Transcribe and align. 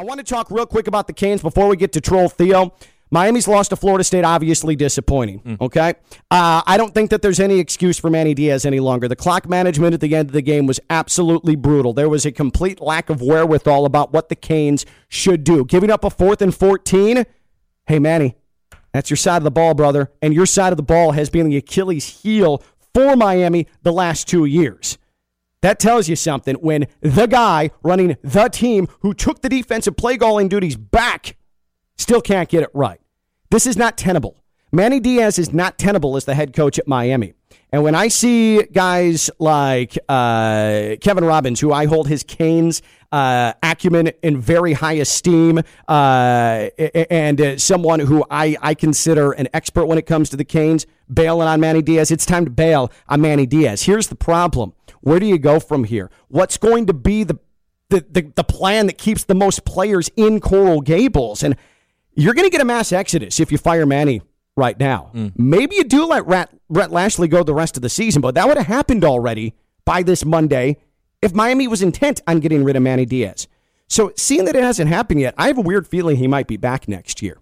I 0.00 0.02
want 0.02 0.16
to 0.16 0.24
talk 0.24 0.50
real 0.50 0.64
quick 0.64 0.86
about 0.86 1.08
the 1.08 1.12
Canes 1.12 1.42
before 1.42 1.68
we 1.68 1.76
get 1.76 1.92
to 1.92 2.00
troll 2.00 2.30
Theo. 2.30 2.72
Miami's 3.10 3.46
loss 3.46 3.68
to 3.68 3.76
Florida 3.76 4.02
State, 4.02 4.24
obviously 4.24 4.74
disappointing. 4.74 5.40
Mm. 5.40 5.60
Okay. 5.60 5.90
Uh, 6.30 6.62
I 6.64 6.78
don't 6.78 6.94
think 6.94 7.10
that 7.10 7.20
there's 7.20 7.38
any 7.38 7.58
excuse 7.58 7.98
for 7.98 8.08
Manny 8.08 8.32
Diaz 8.32 8.64
any 8.64 8.80
longer. 8.80 9.08
The 9.08 9.16
clock 9.16 9.46
management 9.46 9.92
at 9.92 10.00
the 10.00 10.16
end 10.16 10.30
of 10.30 10.32
the 10.32 10.40
game 10.40 10.66
was 10.66 10.80
absolutely 10.88 11.54
brutal. 11.54 11.92
There 11.92 12.08
was 12.08 12.24
a 12.24 12.32
complete 12.32 12.80
lack 12.80 13.10
of 13.10 13.20
wherewithal 13.20 13.84
about 13.84 14.10
what 14.10 14.30
the 14.30 14.36
Canes 14.36 14.86
should 15.10 15.44
do. 15.44 15.66
Giving 15.66 15.90
up 15.90 16.02
a 16.02 16.08
fourth 16.08 16.40
and 16.40 16.54
14. 16.54 17.26
Hey, 17.86 17.98
Manny, 17.98 18.36
that's 18.94 19.10
your 19.10 19.18
side 19.18 19.36
of 19.36 19.44
the 19.44 19.50
ball, 19.50 19.74
brother. 19.74 20.10
And 20.22 20.32
your 20.32 20.46
side 20.46 20.72
of 20.72 20.78
the 20.78 20.82
ball 20.82 21.12
has 21.12 21.28
been 21.28 21.50
the 21.50 21.58
Achilles 21.58 22.22
heel 22.22 22.62
for 22.94 23.16
Miami 23.16 23.66
the 23.82 23.92
last 23.92 24.26
two 24.26 24.46
years. 24.46 24.96
That 25.62 25.78
tells 25.78 26.08
you 26.08 26.16
something 26.16 26.56
when 26.56 26.86
the 27.00 27.26
guy 27.26 27.70
running 27.82 28.16
the 28.22 28.48
team 28.48 28.88
who 29.00 29.12
took 29.12 29.42
the 29.42 29.48
defensive 29.48 29.96
play 29.96 30.16
calling 30.16 30.48
duties 30.48 30.76
back 30.76 31.36
still 31.98 32.22
can't 32.22 32.48
get 32.48 32.62
it 32.62 32.70
right. 32.72 33.00
This 33.50 33.66
is 33.66 33.76
not 33.76 33.98
tenable. 33.98 34.42
Manny 34.72 35.00
Diaz 35.00 35.38
is 35.38 35.52
not 35.52 35.78
tenable 35.78 36.16
as 36.16 36.24
the 36.24 36.34
head 36.34 36.54
coach 36.54 36.78
at 36.78 36.86
Miami. 36.86 37.34
And 37.72 37.82
when 37.82 37.94
I 37.94 38.08
see 38.08 38.62
guys 38.64 39.30
like 39.38 39.96
uh, 40.08 40.96
Kevin 41.00 41.24
Robbins, 41.24 41.60
who 41.60 41.72
I 41.72 41.86
hold 41.86 42.08
his 42.08 42.22
Canes 42.22 42.82
uh, 43.12 43.52
acumen 43.62 44.08
in 44.22 44.40
very 44.40 44.72
high 44.72 44.94
esteem, 44.94 45.60
uh, 45.88 46.68
and 47.10 47.40
uh, 47.40 47.58
someone 47.58 48.00
who 48.00 48.24
I, 48.30 48.56
I 48.60 48.74
consider 48.74 49.32
an 49.32 49.48
expert 49.52 49.86
when 49.86 49.98
it 49.98 50.06
comes 50.06 50.30
to 50.30 50.36
the 50.36 50.44
Canes, 50.44 50.86
bailing 51.12 51.48
on 51.48 51.60
Manny 51.60 51.82
Diaz, 51.82 52.10
it's 52.10 52.26
time 52.26 52.44
to 52.44 52.50
bail 52.50 52.92
on 53.08 53.20
Manny 53.20 53.46
Diaz. 53.46 53.82
Here's 53.82 54.08
the 54.08 54.16
problem. 54.16 54.72
Where 55.00 55.18
do 55.18 55.26
you 55.26 55.38
go 55.38 55.60
from 55.60 55.84
here? 55.84 56.10
What's 56.28 56.56
going 56.56 56.86
to 56.86 56.94
be 56.94 57.24
the 57.24 57.38
the, 57.88 58.06
the, 58.08 58.32
the 58.36 58.44
plan 58.44 58.86
that 58.86 58.98
keeps 58.98 59.24
the 59.24 59.34
most 59.34 59.64
players 59.64 60.10
in 60.14 60.38
Coral 60.38 60.80
Gables? 60.80 61.42
And 61.42 61.56
you're 62.14 62.34
going 62.34 62.46
to 62.46 62.50
get 62.50 62.60
a 62.60 62.64
mass 62.64 62.92
exodus 62.92 63.40
if 63.40 63.50
you 63.50 63.58
fire 63.58 63.84
Manny 63.84 64.22
right 64.60 64.78
now. 64.78 65.10
Maybe 65.36 65.74
you 65.76 65.84
do 65.84 66.06
let 66.06 66.26
Rat, 66.26 66.50
Rhett 66.68 66.92
Lashlee 66.92 67.26
go 67.26 67.42
the 67.42 67.54
rest 67.54 67.76
of 67.76 67.82
the 67.82 67.88
season, 67.88 68.20
but 68.20 68.34
that 68.36 68.46
would 68.46 68.58
have 68.58 68.66
happened 68.66 69.04
already 69.04 69.54
by 69.84 70.02
this 70.04 70.24
Monday 70.24 70.76
if 71.22 71.34
Miami 71.34 71.66
was 71.66 71.82
intent 71.82 72.20
on 72.28 72.38
getting 72.40 72.62
rid 72.62 72.76
of 72.76 72.82
Manny 72.82 73.06
Diaz. 73.06 73.48
So, 73.88 74.12
seeing 74.16 74.44
that 74.44 74.54
it 74.54 74.62
hasn't 74.62 74.88
happened 74.88 75.20
yet, 75.20 75.34
I 75.36 75.48
have 75.48 75.58
a 75.58 75.62
weird 75.62 75.88
feeling 75.88 76.16
he 76.16 76.28
might 76.28 76.46
be 76.46 76.56
back 76.56 76.86
next 76.86 77.22
year. 77.22 77.38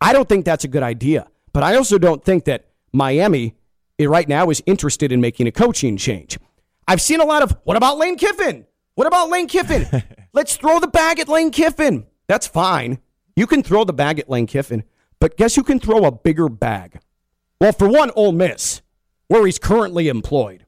I 0.00 0.12
don't 0.12 0.28
think 0.28 0.44
that's 0.44 0.64
a 0.64 0.68
good 0.68 0.82
idea, 0.82 1.26
but 1.54 1.62
I 1.62 1.76
also 1.76 1.96
don't 1.96 2.22
think 2.22 2.44
that 2.44 2.66
Miami 2.92 3.54
eh, 3.98 4.04
right 4.06 4.28
now 4.28 4.50
is 4.50 4.62
interested 4.66 5.10
in 5.10 5.22
making 5.22 5.46
a 5.46 5.52
coaching 5.52 5.96
change. 5.96 6.38
I've 6.86 7.00
seen 7.00 7.20
a 7.20 7.24
lot 7.24 7.42
of, 7.42 7.56
what 7.64 7.78
about 7.78 7.96
Lane 7.96 8.16
Kiffin? 8.18 8.66
What 8.94 9.06
about 9.06 9.30
Lane 9.30 9.48
Kiffin? 9.48 9.86
Let's 10.34 10.56
throw 10.56 10.80
the 10.80 10.86
bag 10.88 11.18
at 11.18 11.28
Lane 11.28 11.50
Kiffin. 11.50 12.06
That's 12.26 12.46
fine. 12.46 12.98
You 13.34 13.46
can 13.46 13.62
throw 13.62 13.84
the 13.84 13.92
bag 13.92 14.18
at 14.18 14.28
Lane 14.28 14.46
Kiffin, 14.46 14.84
but 15.18 15.36
guess 15.36 15.54
who 15.54 15.62
can 15.62 15.78
throw 15.78 16.04
a 16.04 16.12
bigger 16.12 16.48
bag? 16.48 17.00
Well, 17.60 17.72
for 17.72 17.88
one, 17.88 18.10
Ole 18.16 18.32
Miss, 18.32 18.82
where 19.28 19.46
he's 19.46 19.58
currently 19.58 20.08
employed. 20.08 20.66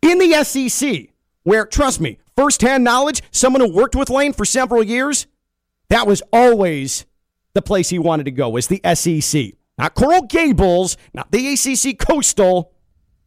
In 0.00 0.18
the 0.18 0.42
SEC, 0.44 1.08
where, 1.42 1.66
trust 1.66 2.00
me, 2.00 2.18
firsthand 2.36 2.84
knowledge, 2.84 3.22
someone 3.30 3.60
who 3.60 3.72
worked 3.72 3.96
with 3.96 4.10
Lane 4.10 4.32
for 4.32 4.44
several 4.44 4.82
years, 4.82 5.26
that 5.88 6.06
was 6.06 6.22
always 6.32 7.04
the 7.54 7.62
place 7.62 7.88
he 7.88 7.98
wanted 7.98 8.24
to 8.24 8.30
go, 8.30 8.48
was 8.48 8.68
the 8.68 8.80
SEC. 8.94 9.54
Not 9.76 9.94
Coral 9.94 10.22
Gables, 10.22 10.96
not 11.14 11.30
the 11.30 11.52
ACC 11.52 11.98
Coastal, 11.98 12.72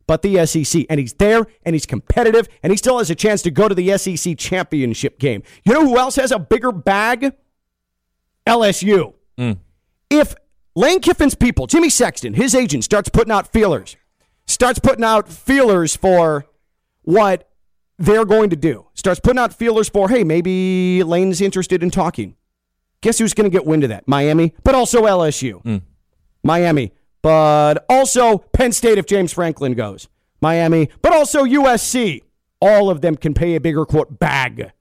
but 0.06 0.22
the 0.22 0.46
SEC. 0.46 0.86
And 0.90 1.00
he's 1.00 1.14
there 1.14 1.46
and 1.64 1.74
he's 1.74 1.86
competitive 1.86 2.50
and 2.62 2.72
he 2.72 2.78
still 2.78 2.98
has 2.98 3.10
a 3.10 3.16
chance 3.16 3.42
to 3.44 3.52
go 3.52 3.70
to 3.70 3.76
the 3.76 3.98
SEC 3.98 4.38
championship 4.38 5.20
game. 5.20 5.44
You 5.64 5.74
know 5.74 5.86
who 5.86 5.98
else 5.98 6.18
has 6.18 6.32
a 6.32 6.40
bigger 6.40 6.72
bag? 6.72 7.34
LSU. 8.46 9.14
Mm. 9.38 9.58
If 10.12 10.36
Lane 10.76 11.00
Kiffin's 11.00 11.36
people, 11.36 11.68
Jimmy 11.68 11.90
Sexton, 11.90 12.34
his 12.34 12.54
agent, 12.54 12.84
starts 12.84 13.08
putting 13.08 13.32
out 13.32 13.48
feelers, 13.48 13.96
starts 14.46 14.78
putting 14.78 15.06
out 15.06 15.30
feelers 15.30 15.96
for 15.96 16.46
what 17.04 17.50
they're 17.98 18.26
going 18.26 18.50
to 18.50 18.58
do, 18.58 18.88
starts 18.94 19.22
putting 19.22 19.40
out 19.40 19.54
feelers 19.54 19.88
for, 19.88 20.10
hey, 20.10 20.26
maybe 20.26 21.02
Lane's 21.04 21.40
interested 21.40 21.82
in 21.82 21.90
talking. 21.90 22.36
Guess 23.00 23.20
who's 23.20 23.34
going 23.34 23.50
to 23.50 23.50
get 23.50 23.66
wind 23.66 23.84
of 23.84 23.90
that? 23.90 24.06
Miami, 24.06 24.54
but 24.66 24.76
also 24.76 25.04
LSU. 25.04 25.62
Hmm. 25.62 25.78
Miami, 26.44 26.92
but 27.22 27.86
also 27.88 28.40
Penn 28.40 28.74
State 28.74 28.98
if 28.98 29.06
James 29.06 29.32
Franklin 29.32 29.74
goes. 29.76 30.10
Miami, 30.42 30.90
but 31.02 31.14
also 31.14 31.46
USC. 31.46 32.22
All 32.60 32.90
of 32.90 33.02
them 33.02 33.16
can 33.16 33.34
pay 33.34 33.56
a 33.56 33.62
bigger 33.62 33.86
quote 33.86 34.20
bag 34.20 34.72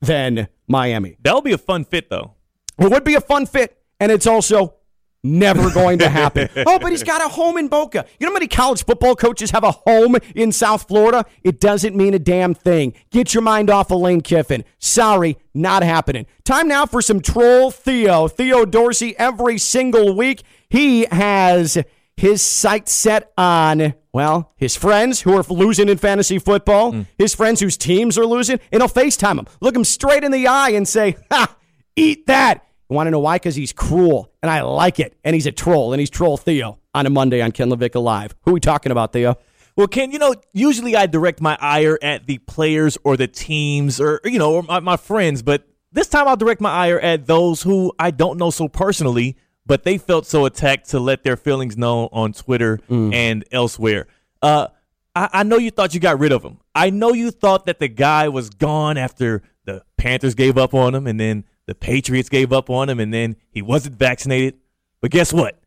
than 0.00 0.48
Miami. 0.66 1.16
That'll 1.22 1.40
be 1.40 1.52
a 1.52 1.58
fun 1.58 1.84
fit, 1.84 2.10
though. 2.10 2.34
It 2.78 2.90
would 2.90 3.04
be 3.04 3.14
a 3.14 3.20
fun 3.22 3.46
fit, 3.46 3.78
and 4.00 4.12
it's 4.12 4.26
also 4.26 4.74
never 5.22 5.70
going 5.74 5.98
to 5.98 6.08
happen. 6.08 6.48
oh, 6.66 6.78
but 6.78 6.90
he's 6.90 7.02
got 7.02 7.24
a 7.24 7.28
home 7.28 7.56
in 7.56 7.68
Boca. 7.68 8.06
You 8.18 8.26
know 8.26 8.30
how 8.30 8.34
many 8.34 8.48
college 8.48 8.84
football 8.84 9.16
coaches 9.16 9.50
have 9.50 9.64
a 9.64 9.72
home 9.72 10.16
in 10.34 10.52
South 10.52 10.86
Florida? 10.88 11.24
It 11.42 11.60
doesn't 11.60 11.96
mean 11.96 12.14
a 12.14 12.18
damn 12.18 12.54
thing. 12.54 12.94
Get 13.10 13.34
your 13.34 13.42
mind 13.42 13.70
off 13.70 13.90
of 13.90 14.00
Lane 14.00 14.20
Kiffin. 14.20 14.64
Sorry, 14.78 15.36
not 15.54 15.82
happening. 15.82 16.26
Time 16.44 16.68
now 16.68 16.86
for 16.86 17.02
some 17.02 17.20
troll 17.20 17.70
Theo. 17.70 18.28
Theo 18.28 18.64
Dorsey 18.64 19.16
every 19.18 19.58
single 19.58 20.16
week. 20.16 20.42
He 20.68 21.06
has 21.06 21.78
his 22.16 22.40
sights 22.40 22.92
set 22.92 23.30
on, 23.36 23.94
well, 24.12 24.52
his 24.56 24.74
friends 24.74 25.20
who 25.20 25.36
are 25.36 25.44
losing 25.50 25.88
in 25.88 25.98
fantasy 25.98 26.38
football, 26.38 26.92
hmm. 26.92 27.02
his 27.18 27.34
friends 27.34 27.60
whose 27.60 27.76
teams 27.76 28.16
are 28.16 28.24
losing, 28.24 28.58
and 28.72 28.82
he'll 28.82 28.88
FaceTime 28.88 29.36
them, 29.36 29.46
look 29.60 29.76
him 29.76 29.84
straight 29.84 30.24
in 30.24 30.32
the 30.32 30.46
eye 30.46 30.70
and 30.70 30.88
say, 30.88 31.16
ha, 31.30 31.54
eat 31.94 32.26
that. 32.26 32.66
Want 32.88 33.08
to 33.08 33.10
know 33.10 33.18
why? 33.20 33.36
Because 33.36 33.56
he's 33.56 33.72
cruel, 33.72 34.32
and 34.42 34.50
I 34.50 34.62
like 34.62 35.00
it. 35.00 35.16
And 35.24 35.34
he's 35.34 35.46
a 35.46 35.52
troll, 35.52 35.92
and 35.92 36.00
he's 36.00 36.10
Troll 36.10 36.36
Theo 36.36 36.78
on 36.94 37.04
a 37.06 37.10
Monday 37.10 37.40
on 37.40 37.50
Ken 37.52 37.68
LaVicka 37.68 38.00
Live. 38.02 38.34
Who 38.42 38.52
are 38.52 38.54
we 38.54 38.60
talking 38.60 38.92
about, 38.92 39.12
Theo? 39.12 39.36
Well, 39.74 39.88
Ken, 39.88 40.10
you 40.12 40.18
know, 40.18 40.34
usually 40.52 40.96
I 40.96 41.06
direct 41.06 41.40
my 41.40 41.58
ire 41.60 41.98
at 42.00 42.26
the 42.26 42.38
players 42.38 42.96
or 43.04 43.16
the 43.16 43.26
teams 43.26 44.00
or, 44.00 44.20
you 44.24 44.38
know, 44.38 44.54
or 44.54 44.62
my, 44.62 44.80
my 44.80 44.96
friends, 44.96 45.42
but 45.42 45.66
this 45.92 46.08
time 46.08 46.26
I'll 46.28 46.36
direct 46.36 46.60
my 46.62 46.70
ire 46.70 46.98
at 46.98 47.26
those 47.26 47.62
who 47.62 47.92
I 47.98 48.10
don't 48.10 48.38
know 48.38 48.50
so 48.50 48.68
personally, 48.68 49.36
but 49.66 49.82
they 49.82 49.98
felt 49.98 50.24
so 50.26 50.46
attacked 50.46 50.88
to 50.90 51.00
let 51.00 51.24
their 51.24 51.36
feelings 51.36 51.76
known 51.76 52.08
on 52.12 52.32
Twitter 52.32 52.78
and 53.12 53.44
elsewhere. 53.52 54.06
Uh, 54.40 54.68
I, 55.14 55.28
I 55.32 55.42
know 55.42 55.58
you 55.58 55.70
thought 55.70 55.92
you 55.92 56.00
got 56.00 56.18
rid 56.18 56.32
of 56.32 56.42
him. 56.42 56.58
I 56.74 56.88
know 56.90 57.12
you 57.12 57.30
thought 57.30 57.66
that 57.66 57.78
the 57.78 57.88
guy 57.88 58.28
was 58.28 58.48
gone 58.48 58.96
after 58.96 59.42
the 59.64 59.82
Panthers 59.98 60.34
gave 60.34 60.56
up 60.56 60.72
on 60.72 60.94
him 60.94 61.06
and 61.06 61.18
then 61.20 61.44
the 61.66 61.74
Patriots 61.74 62.28
gave 62.28 62.52
up 62.52 62.70
on 62.70 62.88
him 62.88 63.00
and 63.00 63.12
then 63.12 63.36
he 63.50 63.62
wasn't 63.62 63.96
vaccinated. 63.96 64.54
But 65.00 65.10
guess 65.10 65.32
what? 65.32 65.58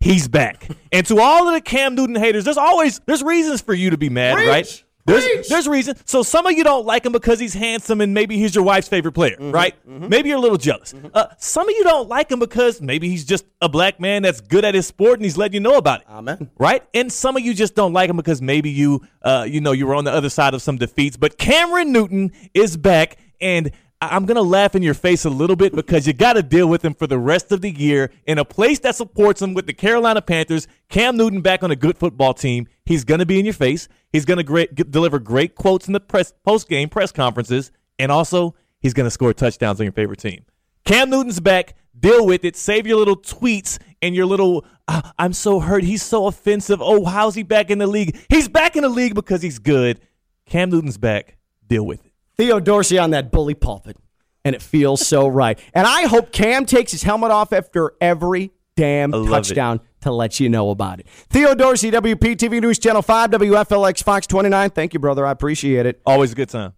He's 0.00 0.28
back. 0.28 0.68
and 0.92 1.06
to 1.06 1.20
all 1.20 1.48
of 1.48 1.54
the 1.54 1.60
Cam 1.60 1.94
Newton 1.94 2.16
haters, 2.16 2.44
there's 2.44 2.56
always 2.56 3.00
there's 3.06 3.22
reasons 3.22 3.60
for 3.60 3.74
you 3.74 3.90
to 3.90 3.98
be 3.98 4.08
mad, 4.08 4.34
right? 4.46 4.84
There's, 5.06 5.48
there's 5.48 5.66
reason. 5.66 5.96
So 6.04 6.22
some 6.22 6.46
of 6.46 6.52
you 6.52 6.62
don't 6.62 6.86
like 6.86 7.04
him 7.04 7.12
because 7.12 7.40
he's 7.40 7.54
handsome 7.54 8.00
and 8.00 8.14
maybe 8.14 8.36
he's 8.36 8.54
your 8.54 8.62
wife's 8.62 8.86
favorite 8.86 9.12
player, 9.12 9.36
right? 9.40 9.74
Maybe 9.86 10.28
you're 10.28 10.38
a 10.38 10.40
little 10.40 10.58
jealous. 10.58 10.94
Uh, 11.12 11.26
some 11.38 11.68
of 11.68 11.74
you 11.74 11.82
don't 11.84 12.08
like 12.08 12.30
him 12.30 12.38
because 12.38 12.80
maybe 12.80 13.08
he's 13.08 13.24
just 13.24 13.44
a 13.60 13.68
black 13.68 13.98
man 13.98 14.22
that's 14.22 14.40
good 14.40 14.64
at 14.64 14.74
his 14.74 14.86
sport 14.86 15.14
and 15.14 15.24
he's 15.24 15.36
letting 15.36 15.54
you 15.54 15.60
know 15.60 15.76
about 15.76 16.02
it. 16.02 16.06
Amen. 16.08 16.50
Right? 16.58 16.84
And 16.94 17.12
some 17.12 17.36
of 17.36 17.42
you 17.42 17.54
just 17.54 17.74
don't 17.74 17.92
like 17.92 18.10
him 18.10 18.16
because 18.16 18.40
maybe 18.40 18.70
you, 18.70 19.00
uh, 19.22 19.46
you 19.48 19.60
know, 19.60 19.72
you 19.72 19.86
were 19.86 19.94
on 19.94 20.04
the 20.04 20.12
other 20.12 20.30
side 20.30 20.54
of 20.54 20.62
some 20.62 20.76
defeats. 20.76 21.16
But 21.16 21.38
Cameron 21.38 21.92
Newton 21.92 22.32
is 22.54 22.76
back, 22.76 23.16
and 23.40 23.72
I'm 24.02 24.24
gonna 24.24 24.40
laugh 24.42 24.74
in 24.74 24.82
your 24.82 24.94
face 24.94 25.24
a 25.26 25.30
little 25.30 25.56
bit 25.56 25.74
because 25.74 26.06
you 26.06 26.12
got 26.14 26.32
to 26.34 26.42
deal 26.42 26.66
with 26.68 26.82
him 26.84 26.94
for 26.94 27.06
the 27.06 27.18
rest 27.18 27.52
of 27.52 27.60
the 27.60 27.70
year 27.70 28.10
in 28.26 28.38
a 28.38 28.44
place 28.44 28.78
that 28.80 28.96
supports 28.96 29.42
him 29.42 29.52
with 29.52 29.66
the 29.66 29.74
Carolina 29.74 30.22
Panthers. 30.22 30.66
Cam 30.88 31.16
Newton 31.18 31.42
back 31.42 31.62
on 31.62 31.70
a 31.70 31.76
good 31.76 31.98
football 31.98 32.32
team. 32.32 32.66
He's 32.86 33.04
gonna 33.04 33.26
be 33.26 33.38
in 33.38 33.44
your 33.44 33.52
face. 33.54 33.88
He's 34.10 34.24
gonna 34.24 34.42
great, 34.42 34.74
g- 34.74 34.84
deliver 34.88 35.18
great 35.18 35.54
quotes 35.54 35.86
in 35.86 35.92
the 35.92 36.00
press 36.00 36.32
post 36.44 36.68
game 36.68 36.88
press 36.88 37.12
conferences, 37.12 37.72
and 37.98 38.10
also 38.10 38.54
he's 38.80 38.94
gonna 38.94 39.10
score 39.10 39.34
touchdowns 39.34 39.80
on 39.80 39.84
your 39.84 39.92
favorite 39.92 40.18
team. 40.20 40.44
Cam 40.86 41.10
Newton's 41.10 41.40
back. 41.40 41.74
Deal 41.98 42.24
with 42.24 42.44
it. 42.44 42.56
Save 42.56 42.86
your 42.86 42.96
little 42.96 43.16
tweets 43.16 43.78
and 44.00 44.14
your 44.14 44.24
little, 44.24 44.64
"Ah, 44.88 45.12
I'm 45.18 45.34
so 45.34 45.60
hurt. 45.60 45.84
He's 45.84 46.02
so 46.02 46.26
offensive. 46.26 46.80
Oh, 46.80 47.04
how's 47.04 47.34
he 47.34 47.42
back 47.42 47.68
in 47.70 47.76
the 47.78 47.86
league? 47.86 48.16
He's 48.30 48.48
back 48.48 48.76
in 48.76 48.82
the 48.82 48.88
league 48.88 49.14
because 49.14 49.42
he's 49.42 49.58
good. 49.58 50.00
Cam 50.46 50.70
Newton's 50.70 50.96
back. 50.96 51.36
Deal 51.68 51.84
with 51.84 52.02
it. 52.06 52.09
Theo 52.40 52.58
Dorsey 52.58 52.96
on 52.96 53.10
that 53.10 53.30
bully 53.30 53.52
pulpit, 53.52 53.98
and 54.46 54.54
it 54.54 54.62
feels 54.62 55.06
so 55.06 55.28
right. 55.42 55.58
And 55.74 55.86
I 55.86 56.06
hope 56.06 56.32
Cam 56.32 56.64
takes 56.64 56.90
his 56.90 57.02
helmet 57.02 57.30
off 57.30 57.52
after 57.52 57.92
every 58.00 58.52
damn 58.76 59.10
love 59.10 59.26
it. 59.26 59.30
touchdown 59.30 59.80
to 60.00 60.10
let 60.10 60.40
you 60.40 60.48
know 60.48 60.70
about 60.70 61.00
it. 61.00 61.06
Theo 61.28 61.54
Dorsey, 61.54 61.90
WPTV 61.90 62.62
News 62.62 62.78
Channel 62.78 63.02
5, 63.02 63.32
WFLX 63.32 64.02
Fox 64.02 64.26
29. 64.26 64.70
Thank 64.70 64.94
you, 64.94 65.00
brother. 65.00 65.26
I 65.26 65.32
appreciate 65.32 65.84
it. 65.84 66.00
Always 66.06 66.32
a 66.32 66.34
good 66.34 66.48
time. 66.48 66.72